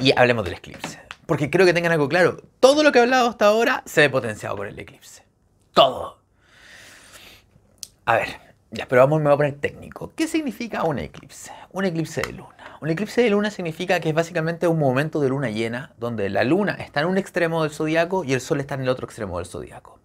[0.00, 2.38] Y hablemos del eclipse, porque creo que tengan algo claro.
[2.58, 5.22] Todo lo que he hablado hasta ahora se ve potenciado por el eclipse.
[5.72, 6.18] Todo.
[8.06, 8.43] A ver,
[8.74, 10.12] ya, pero vamos, me voy a poner técnico.
[10.16, 11.52] ¿Qué significa un eclipse?
[11.72, 12.78] Un eclipse de luna.
[12.80, 16.42] Un eclipse de luna significa que es básicamente un momento de luna llena donde la
[16.42, 19.38] luna está en un extremo del zodiaco y el sol está en el otro extremo
[19.38, 20.00] del zodiaco.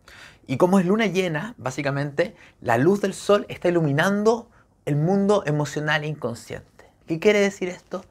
[0.46, 4.50] Y como es luna llena, básicamente la luz del sol está iluminando
[4.86, 6.86] el mundo emocional e inconsciente.
[7.08, 8.06] ¿Qué quiere decir esto?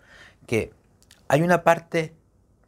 [0.47, 0.73] Que
[1.29, 2.15] hay una parte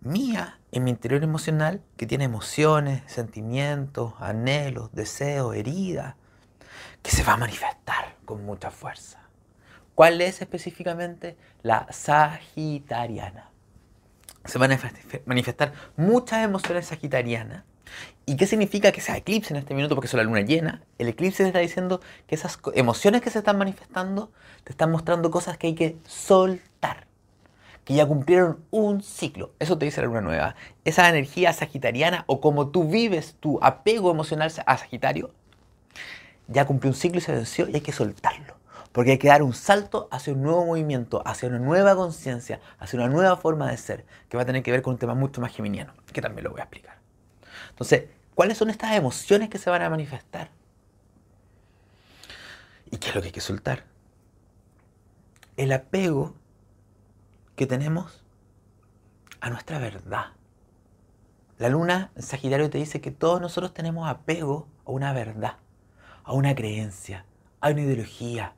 [0.01, 6.15] mía en mi interior emocional que tiene emociones, sentimientos, anhelos, deseos, heridas
[7.03, 9.21] que se va a manifestar con mucha fuerza.
[9.95, 11.37] ¿Cuál es específicamente?
[11.63, 13.51] La sagitariana.
[14.45, 14.79] Se van a
[15.27, 17.65] manifestar muchas emociones sagitarianas.
[18.25, 19.95] ¿Y qué significa que sea eclipse en este minuto?
[19.95, 20.83] Porque es la luna llena.
[20.99, 24.33] El eclipse te está diciendo que esas emociones que se están manifestando
[24.65, 27.07] te están mostrando cosas que hay que soltar
[27.85, 29.53] que ya cumplieron un ciclo.
[29.59, 30.55] Eso te dice la luna nueva.
[30.85, 35.33] Esa energía sagitariana o como tú vives tu apego emocional a Sagitario,
[36.51, 38.59] ya cumplió un ciclo y se venció y hay que soltarlo.
[38.93, 42.99] Porque hay que dar un salto hacia un nuevo movimiento, hacia una nueva conciencia, hacia
[42.99, 45.41] una nueva forma de ser, que va a tener que ver con un tema mucho
[45.41, 46.99] más geminiano, que también lo voy a explicar.
[47.71, 50.51] Entonces, ¿cuáles son estas emociones que se van a manifestar?
[52.91, 53.85] ¿Y qué es lo que hay que soltar?
[55.57, 56.35] El apego
[57.55, 58.25] que tenemos
[59.41, 60.33] a nuestra verdad.
[61.59, 65.59] La luna en Sagitario te dice que todos nosotros tenemos apego a una verdad,
[66.25, 67.25] a una creencia,
[67.61, 68.55] a una ideología,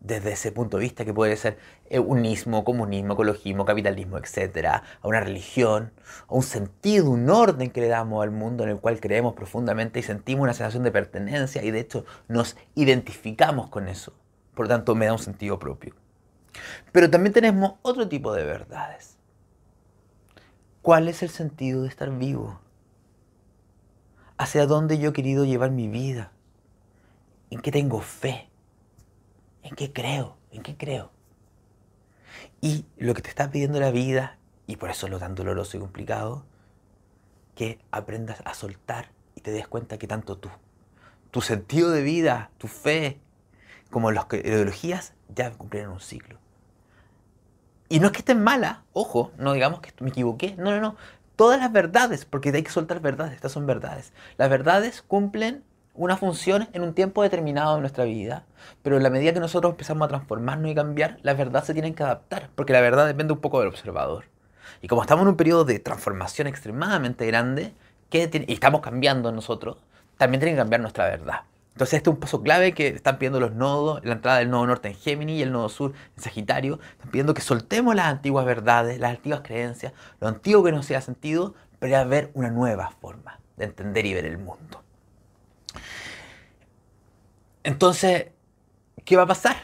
[0.00, 1.58] desde ese punto de vista que puede ser
[1.90, 5.92] unismo, comunismo, ecologismo, capitalismo, etcétera, a una religión,
[6.26, 10.00] a un sentido, un orden que le damos al mundo en el cual creemos profundamente
[10.00, 14.14] y sentimos una sensación de pertenencia y de hecho nos identificamos con eso.
[14.54, 15.94] Por lo tanto, me da un sentido propio.
[16.92, 19.18] Pero también tenemos otro tipo de verdades.
[20.82, 22.60] ¿Cuál es el sentido de estar vivo?
[24.38, 26.32] ¿Hacia dónde yo he querido llevar mi vida?
[27.50, 28.48] ¿En qué tengo fe?
[29.62, 30.36] ¿En qué creo?
[30.52, 31.10] ¿En qué creo?
[32.60, 35.76] Y lo que te está pidiendo la vida, y por eso es lo tan doloroso
[35.76, 36.44] y complicado,
[37.54, 40.48] que aprendas a soltar y te des cuenta que tanto tú,
[41.30, 43.20] tu sentido de vida, tu fe,
[43.90, 46.38] como las ideologías, ya cumplieron un ciclo.
[47.88, 50.96] Y no es que estén malas, ojo, no digamos que me equivoqué, no, no, no.
[51.34, 54.12] Todas las verdades, porque hay que soltar verdades, estas son verdades.
[54.36, 55.64] Las verdades cumplen
[56.00, 58.44] una función en un tiempo determinado de nuestra vida,
[58.82, 61.94] pero en la medida que nosotros empezamos a transformarnos y cambiar, las verdades se tienen
[61.94, 64.24] que adaptar, porque la verdad depende un poco del observador.
[64.80, 67.74] Y como estamos en un periodo de transformación extremadamente grande,
[68.10, 69.76] y estamos cambiando nosotros,
[70.16, 71.42] también tiene que cambiar nuestra verdad.
[71.74, 74.66] Entonces este es un paso clave que están pidiendo los nodos, la entrada del nodo
[74.66, 76.80] norte en Géminis y el nodo sur en Sagitario.
[76.92, 81.02] Están pidiendo que soltemos las antiguas verdades, las antiguas creencias, lo antiguo que no sea
[81.02, 84.82] sentido, pero a ver una nueva forma de entender y ver el mundo.
[87.62, 88.28] Entonces,
[89.04, 89.56] ¿qué va a pasar?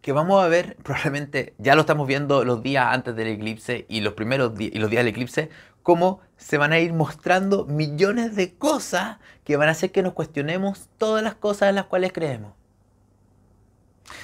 [0.00, 4.00] Que vamos a ver, probablemente, ya lo estamos viendo los días antes del eclipse y
[4.00, 5.50] los primeros y los días del eclipse,
[5.82, 10.12] cómo se van a ir mostrando millones de cosas que van a hacer que nos
[10.12, 12.54] cuestionemos todas las cosas en las cuales creemos.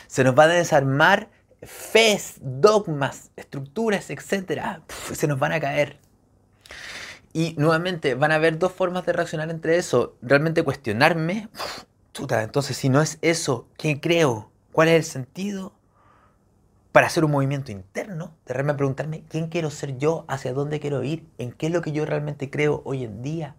[0.06, 1.30] Se nos van a desarmar
[1.62, 4.80] fes, dogmas, estructuras, etc.
[5.12, 6.01] se nos van a caer.
[7.32, 10.16] Y nuevamente van a haber dos formas de reaccionar entre eso.
[10.22, 11.48] Realmente cuestionarme.
[12.18, 14.50] entonces si no es eso, ¿qué creo?
[14.72, 15.72] ¿Cuál es el sentido?
[16.92, 21.02] para hacer un movimiento interno, de realmente preguntarme quién quiero ser yo, hacia dónde quiero
[21.02, 23.56] ir, en qué es lo que yo realmente creo hoy en día.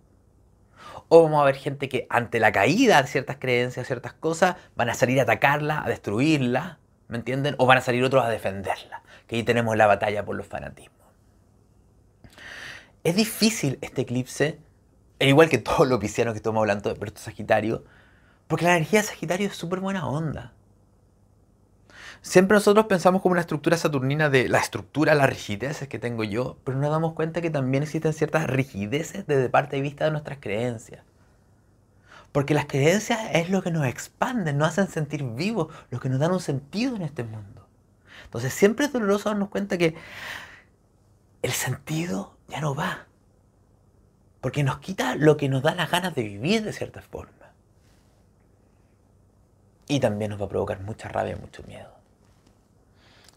[1.09, 4.89] O vamos a ver gente que ante la caída de ciertas creencias, ciertas cosas, van
[4.89, 7.55] a salir a atacarla, a destruirla, ¿me entienden?
[7.57, 11.02] O van a salir otros a defenderla, que ahí tenemos la batalla por los fanatismos.
[13.03, 14.59] Es difícil este eclipse,
[15.19, 17.83] al igual que todos los piscianos que estamos hablando, pero esto es Sagitario,
[18.47, 20.53] porque la energía de Sagitario es súper buena onda.
[22.21, 26.57] Siempre nosotros pensamos como una estructura saturnina de la estructura, las rigideces que tengo yo,
[26.63, 30.37] pero nos damos cuenta que también existen ciertas rigideces desde parte de vista de nuestras
[30.39, 31.03] creencias.
[32.31, 36.19] Porque las creencias es lo que nos expande, nos hacen sentir vivos, lo que nos
[36.19, 37.67] dan un sentido en este mundo.
[38.23, 39.95] Entonces siempre es doloroso darnos cuenta que
[41.41, 43.07] el sentido ya no va.
[44.39, 47.51] Porque nos quita lo que nos da las ganas de vivir de cierta forma.
[49.87, 51.91] Y también nos va a provocar mucha rabia, mucho miedo.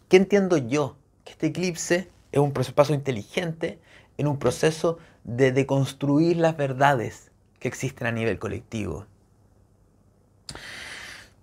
[0.08, 0.96] ¿Qué entiendo yo?
[1.24, 3.78] Que este eclipse es un paso inteligente
[4.18, 9.06] en un proceso de deconstruir las verdades que existen a nivel colectivo.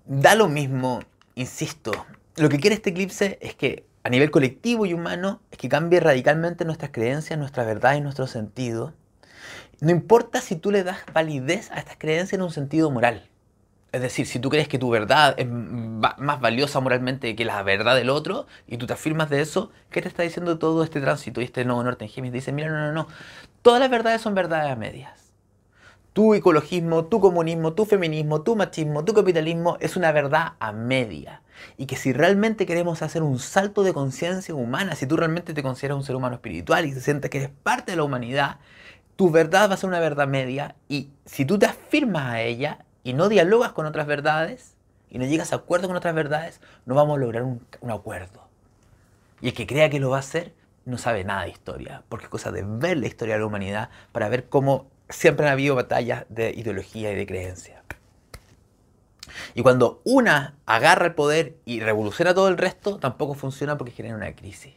[0.05, 0.99] Da lo mismo,
[1.33, 1.91] insisto,
[2.35, 5.99] lo que quiere este eclipse es que a nivel colectivo y humano es que cambie
[5.99, 8.93] radicalmente nuestras creencias, nuestra verdad y nuestro sentido.
[9.79, 13.29] No importa si tú le das validez a estas creencias en un sentido moral.
[13.93, 17.95] Es decir, si tú crees que tu verdad es más valiosa moralmente que la verdad
[17.95, 21.41] del otro y tú te afirmas de eso, ¿qué te está diciendo todo este tránsito
[21.41, 22.33] y este nuevo norte en Géminis?
[22.33, 23.07] Dice, mira, no, no, no.
[23.61, 25.31] Todas las verdades son verdades a medias.
[26.11, 31.42] Tu ecologismo, tu comunismo, tu feminismo, tu machismo, tu capitalismo es una verdad a media.
[31.77, 35.63] Y que si realmente queremos hacer un salto de conciencia humana, si tú realmente te
[35.63, 38.57] consideras un ser humano espiritual y te sientes que eres parte de la humanidad,
[39.15, 42.79] tu verdad va a ser una verdad media y si tú te afirmas a ella,
[43.03, 44.75] y no dialogas con otras verdades,
[45.09, 48.47] y no llegas a acuerdo con otras verdades, no vamos a lograr un, un acuerdo.
[49.41, 50.53] Y el que crea que lo va a hacer
[50.85, 53.89] no sabe nada de historia, porque es cosa de ver la historia de la humanidad
[54.11, 57.83] para ver cómo siempre han habido batallas de ideología y de creencia.
[59.53, 64.15] Y cuando una agarra el poder y revoluciona todo el resto, tampoco funciona porque genera
[64.15, 64.73] una crisis.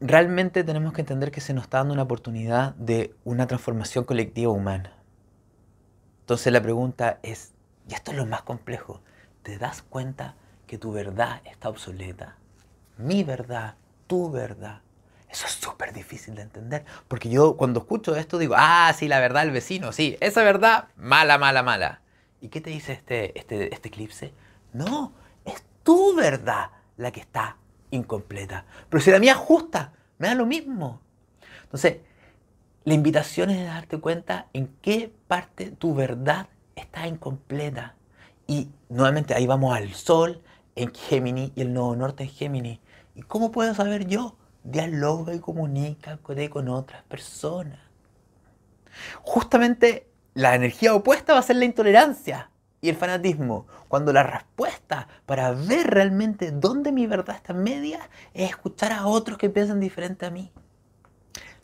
[0.00, 4.52] Realmente tenemos que entender que se nos está dando una oportunidad de una transformación colectiva
[4.52, 4.92] humana.
[6.20, 7.52] Entonces la pregunta es,
[7.88, 9.00] y esto es lo más complejo,
[9.42, 10.34] ¿te das cuenta
[10.66, 12.36] que tu verdad está obsoleta?
[12.96, 13.74] Mi verdad,
[14.06, 14.82] tu verdad,
[15.30, 19.20] eso es súper difícil de entender, porque yo cuando escucho esto digo, ah, sí, la
[19.20, 22.00] verdad del vecino, sí, esa verdad, mala, mala, mala.
[22.40, 24.32] ¿Y qué te dice este, este, este eclipse?
[24.72, 25.12] No,
[25.44, 27.56] es tu verdad la que está
[27.90, 28.64] incompleta.
[28.88, 31.00] Pero si la mía es justa, me da lo mismo.
[31.64, 31.98] Entonces,
[32.84, 37.96] la invitación es darte cuenta en qué parte tu verdad está incompleta.
[38.46, 40.42] Y nuevamente ahí vamos al sol
[40.74, 42.78] en Géminis y el nodo norte en Géminis.
[43.14, 44.37] ¿Y cómo puedo saber yo?
[44.64, 47.80] Dialoga y comunica con otras personas.
[49.22, 55.08] Justamente la energía opuesta va a ser la intolerancia y el fanatismo, cuando la respuesta
[55.26, 60.26] para ver realmente dónde mi verdad está media es escuchar a otros que piensan diferente
[60.26, 60.52] a mí.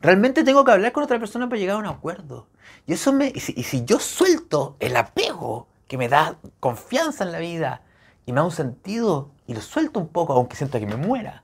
[0.01, 2.49] Realmente tengo que hablar con otra persona para llegar a un acuerdo.
[2.87, 7.39] Y, eso me, y si yo suelto el apego que me da confianza en la
[7.39, 7.83] vida
[8.27, 11.44] y me da un sentido y lo suelto un poco, aunque sienta que me muera,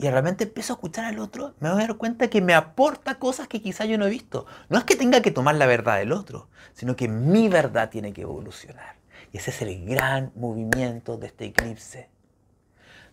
[0.00, 3.18] y realmente empiezo a escuchar al otro, me voy a dar cuenta que me aporta
[3.18, 4.46] cosas que quizá yo no he visto.
[4.70, 8.14] No es que tenga que tomar la verdad del otro, sino que mi verdad tiene
[8.14, 8.96] que evolucionar.
[9.30, 12.08] Y ese es el gran movimiento de este eclipse.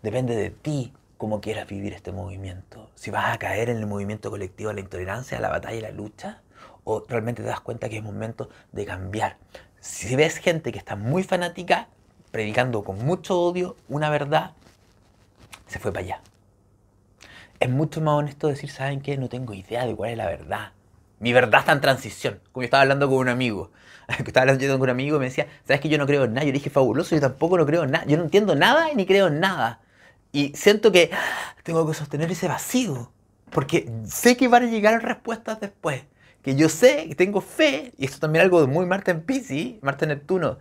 [0.02, 2.90] Depende de ti cómo quieras vivir este movimiento.
[2.96, 6.42] Si vas a caer en el movimiento colectivo, la intolerancia, la batalla y la lucha,
[6.86, 9.36] o realmente te das cuenta que es momento de cambiar.
[9.82, 11.90] Si ves gente que está muy fanática,
[12.32, 14.54] predicando con mucho odio una verdad,
[15.68, 16.22] se fue para allá
[17.60, 19.18] es mucho más honesto decir, ¿saben qué?
[19.18, 20.72] No tengo idea de cuál es la verdad.
[21.20, 22.40] Mi verdad está en transición.
[22.52, 23.72] Como yo estaba hablando con un amigo.
[24.08, 26.46] Estaba hablando con un amigo y me decía, ¿sabes que yo no creo en nada?
[26.46, 28.06] Yo le dije, fabuloso, yo tampoco no creo en nada.
[28.06, 29.82] Yo no entiendo nada ni creo en nada.
[30.32, 31.12] Y siento que
[31.64, 33.12] tengo que sostener ese vacío.
[33.50, 36.04] Porque sé que van a llegar respuestas después.
[36.42, 39.82] Que yo sé, que tengo fe, y esto también es algo muy Marte en Pisces,
[39.82, 40.60] Marte en Neptuno.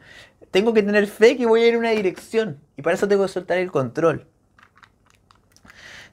[0.50, 2.58] Tengo que tener fe que voy a ir en una dirección.
[2.76, 4.26] Y para eso tengo que soltar el control.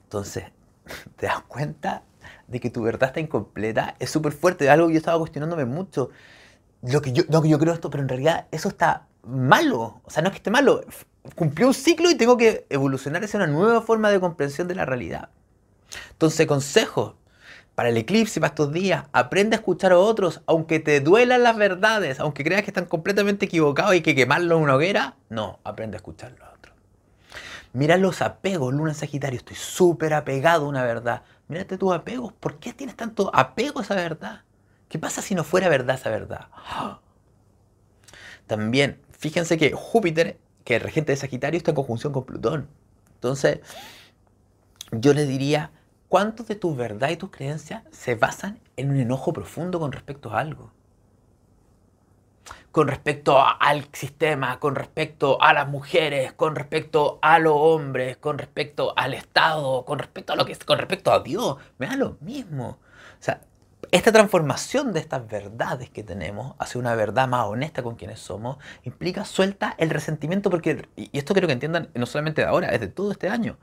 [0.04, 0.46] Entonces,
[1.18, 2.04] te das cuenta
[2.48, 6.10] de que tu verdad está incompleta, es súper fuerte, es algo yo estaba cuestionándome mucho.
[6.82, 10.02] Lo que yo, que yo creo esto, pero en realidad eso está malo.
[10.04, 10.84] O sea, no es que esté malo,
[11.36, 14.86] cumplió un ciclo y tengo que evolucionar hacia una nueva forma de comprensión de la
[14.86, 15.30] realidad.
[16.12, 17.16] Entonces, consejo
[17.76, 21.58] para el eclipse, para estos días, aprende a escuchar a otros, aunque te duelan las
[21.58, 25.98] verdades, aunque creas que están completamente equivocados y que quemarlo en una hoguera, no, aprende
[25.98, 26.53] a escucharlos.
[27.74, 31.24] Mira los apegos, Luna Sagitario, estoy súper apegado a una verdad.
[31.48, 34.44] Mírate tus apegos, ¿por qué tienes tanto apego a esa verdad?
[34.90, 36.50] ¿Qué pasa si no fuera verdad esa verdad?
[38.48, 42.68] También, fíjense que Júpiter, que es el regente de Sagitario, está en conjunción con Plutón.
[43.16, 43.62] Entonces,
[44.92, 45.72] yo le diría,
[46.10, 50.32] ¿cuánto de tu verdad y tus creencias se basan en un enojo profundo con respecto
[50.32, 50.72] a algo?
[52.74, 58.40] Con respecto al sistema, con respecto a las mujeres, con respecto a los hombres, con
[58.40, 62.18] respecto al Estado, con respecto a lo que con respecto a Dios, me da lo
[62.22, 62.70] mismo.
[62.70, 62.78] O
[63.20, 63.42] sea,
[63.92, 68.58] esta transformación de estas verdades que tenemos hacia una verdad más honesta con quienes somos
[68.82, 72.80] implica suelta el resentimiento porque y esto quiero que entiendan no solamente de ahora, es
[72.80, 73.60] de todo este año.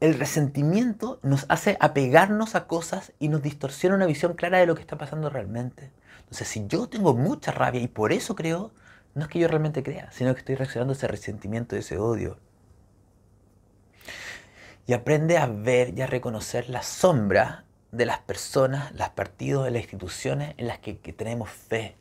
[0.00, 4.74] El resentimiento nos hace apegarnos a cosas y nos distorsiona una visión clara de lo
[4.74, 5.92] que está pasando realmente.
[6.26, 8.72] Entonces, si yo tengo mucha rabia y por eso creo,
[9.14, 11.98] no es que yo realmente crea, sino que estoy reaccionando a ese resentimiento, a ese
[11.98, 12.38] odio.
[14.86, 19.70] Y aprende a ver y a reconocer la sombra de las personas, los partidos, de
[19.70, 21.96] las instituciones en las que, tenemos fe,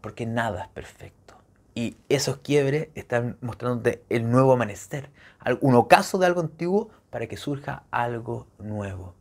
[0.00, 1.34] porque nada es perfecto.
[1.74, 5.10] Y esos quiebres están mostrándote el nuevo amanecer,
[5.60, 9.14] un ocaso de algo antiguo para que surja algo nuevo.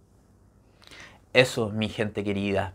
[1.33, 2.73] Eso, mi gente querida,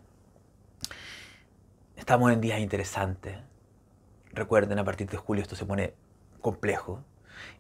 [2.01, 3.37] Estamos en días interesantes.
[4.33, 5.93] Recuerden, a partir de julio esto se pone
[6.41, 7.05] complejo.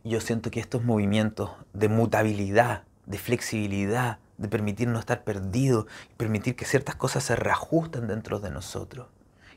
[0.03, 5.85] Y yo siento que estos movimientos de mutabilidad, de flexibilidad, de permitirnos estar perdidos,
[6.17, 9.09] permitir que ciertas cosas se reajusten dentro de nosotros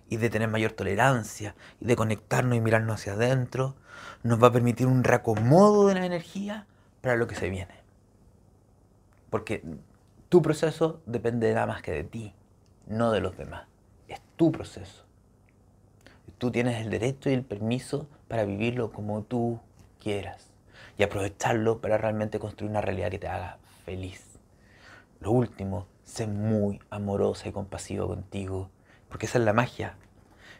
[0.09, 3.77] y de tener mayor tolerancia y de conectarnos y mirarnos hacia adentro,
[4.21, 6.67] nos va a permitir un reacomodo de la energía
[6.99, 7.79] para lo que se viene.
[9.29, 9.63] Porque
[10.27, 12.35] tu proceso depende nada más que de ti,
[12.85, 13.72] no de los demás
[14.35, 15.03] tu proceso.
[16.37, 19.59] tú tienes el derecho y el permiso para vivirlo como tú
[20.01, 20.49] quieras
[20.97, 24.23] y aprovecharlo para realmente construir una realidad que te haga feliz.
[25.19, 28.69] Lo último, sé muy amorosa y compasivo contigo,
[29.09, 29.95] porque esa es la magia.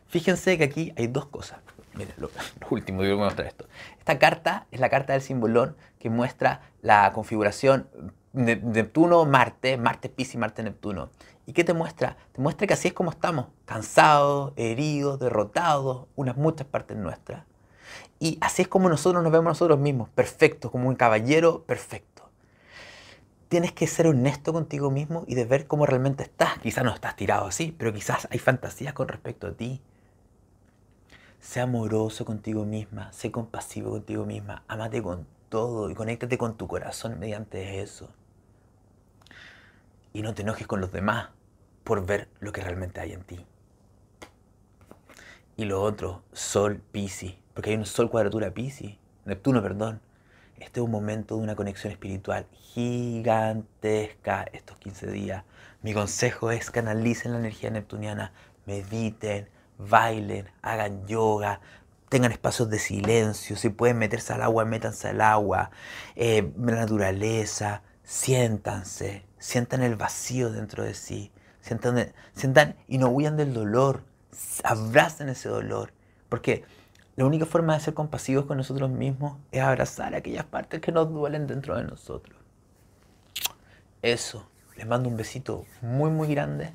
[0.08, 1.60] Fíjense que aquí hay dos cosas.
[1.96, 2.30] Miren, lo,
[2.70, 3.68] último, voy a mostrar esto.
[4.00, 7.88] Esta carta es la carta del simbolón que muestra la configuración
[8.34, 11.10] Neptuno, Marte, Marte, Piscis, Marte, Neptuno.
[11.46, 12.18] ¿Y qué te muestra?
[12.32, 17.44] Te muestra que así es como estamos, cansados, heridos, derrotados, unas muchas partes nuestras.
[18.20, 22.30] Y así es como nosotros nos vemos nosotros mismos, perfectos, como un caballero perfecto.
[23.50, 26.58] Tienes que ser honesto contigo mismo y de ver cómo realmente estás.
[26.60, 29.82] Quizás no estás tirado así, pero quizás hay fantasías con respecto a ti.
[31.42, 36.68] Sé amoroso contigo misma, sé compasivo contigo misma, amate con todo y conéctate con tu
[36.68, 38.10] corazón mediante eso.
[40.14, 41.30] Y no te enojes con los demás
[41.84, 43.46] por ver lo que realmente hay en ti.
[45.58, 50.02] Y lo otro, Sol Piscis, porque hay un Sol cuadratura Piscis, Neptuno, perdón.
[50.58, 55.44] Este es un momento de una conexión espiritual gigantesca estos 15 días.
[55.82, 58.32] Mi consejo es canalicen la energía neptuniana,
[58.66, 61.60] mediten, bailen, hagan yoga,
[62.10, 65.72] tengan espacios de silencio, si pueden meterse al agua, métanse al agua,
[66.16, 71.30] eh, la naturaleza, siéntanse, sientan el vacío dentro de sí,
[71.60, 74.02] sientan, sientan y no huyan del dolor,
[74.64, 75.92] abracen ese dolor,
[76.30, 76.64] porque
[77.18, 81.12] la única forma de ser compasivos con nosotros mismos es abrazar aquellas partes que nos
[81.12, 82.40] duelen dentro de nosotros.
[84.02, 86.72] Eso, les mando un besito muy muy grande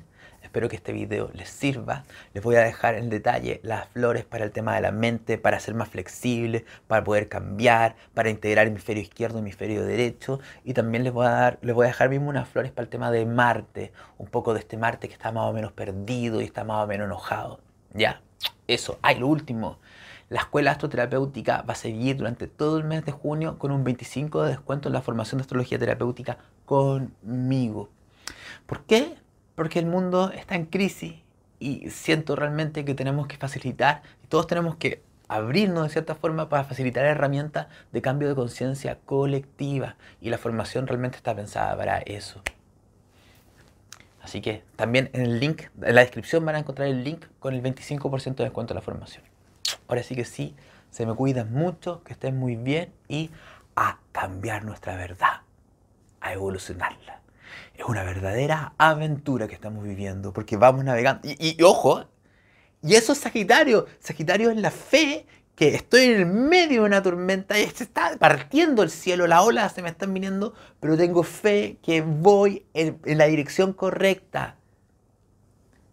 [0.49, 2.05] Espero que este video les sirva.
[2.33, 5.59] Les voy a dejar en detalle las flores para el tema de la mente, para
[5.59, 10.39] ser más flexible, para poder cambiar, para integrar hemisferio izquierdo, hemisferio derecho.
[10.63, 12.89] Y también les voy a, dar, les voy a dejar mismo unas flores para el
[12.89, 16.45] tema de Marte, un poco de este Marte que está más o menos perdido y
[16.45, 17.59] está más o menos enojado.
[17.93, 18.23] ¿Ya?
[18.65, 18.97] Eso.
[19.03, 19.77] Ay, lo último.
[20.29, 24.41] La escuela astroterapéutica va a seguir durante todo el mes de junio con un 25
[24.41, 27.89] de descuento en la formación de astrología terapéutica conmigo.
[28.65, 29.15] ¿Por qué?
[29.59, 31.15] Porque el mundo está en crisis
[31.59, 36.47] y siento realmente que tenemos que facilitar, y todos tenemos que abrirnos de cierta forma
[36.47, 41.97] para facilitar herramientas de cambio de conciencia colectiva y la formación realmente está pensada para
[41.97, 42.41] eso.
[44.21, 47.53] Así que también en el link, en la descripción van a encontrar el link con
[47.53, 49.25] el 25% de descuento de la formación.
[49.89, 50.55] Ahora sí que sí,
[50.89, 53.29] se me cuidan mucho, que estén muy bien y
[53.75, 55.41] a cambiar nuestra verdad,
[56.21, 57.18] a evolucionarla
[57.75, 61.27] es una verdadera aventura que estamos viviendo, porque vamos navegando.
[61.27, 62.05] Y, ojo,
[62.81, 63.85] y eso es Sagitario.
[63.99, 65.25] Sagitario es la fe
[65.55, 69.41] que estoy en el medio de una tormenta y se está partiendo el cielo, las
[69.41, 74.55] olas se me están viniendo, pero tengo fe que voy en, en la dirección correcta.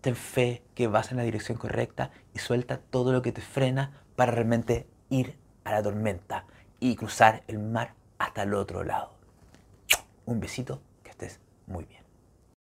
[0.02, 4.04] Ten fe que vas en la dirección correcta y suelta todo lo que te frena
[4.14, 6.44] para realmente ir a la tormenta
[6.78, 9.12] y cruzar el mar hasta el otro lado.
[10.24, 10.80] Un besito,
[11.66, 12.05] muy bien.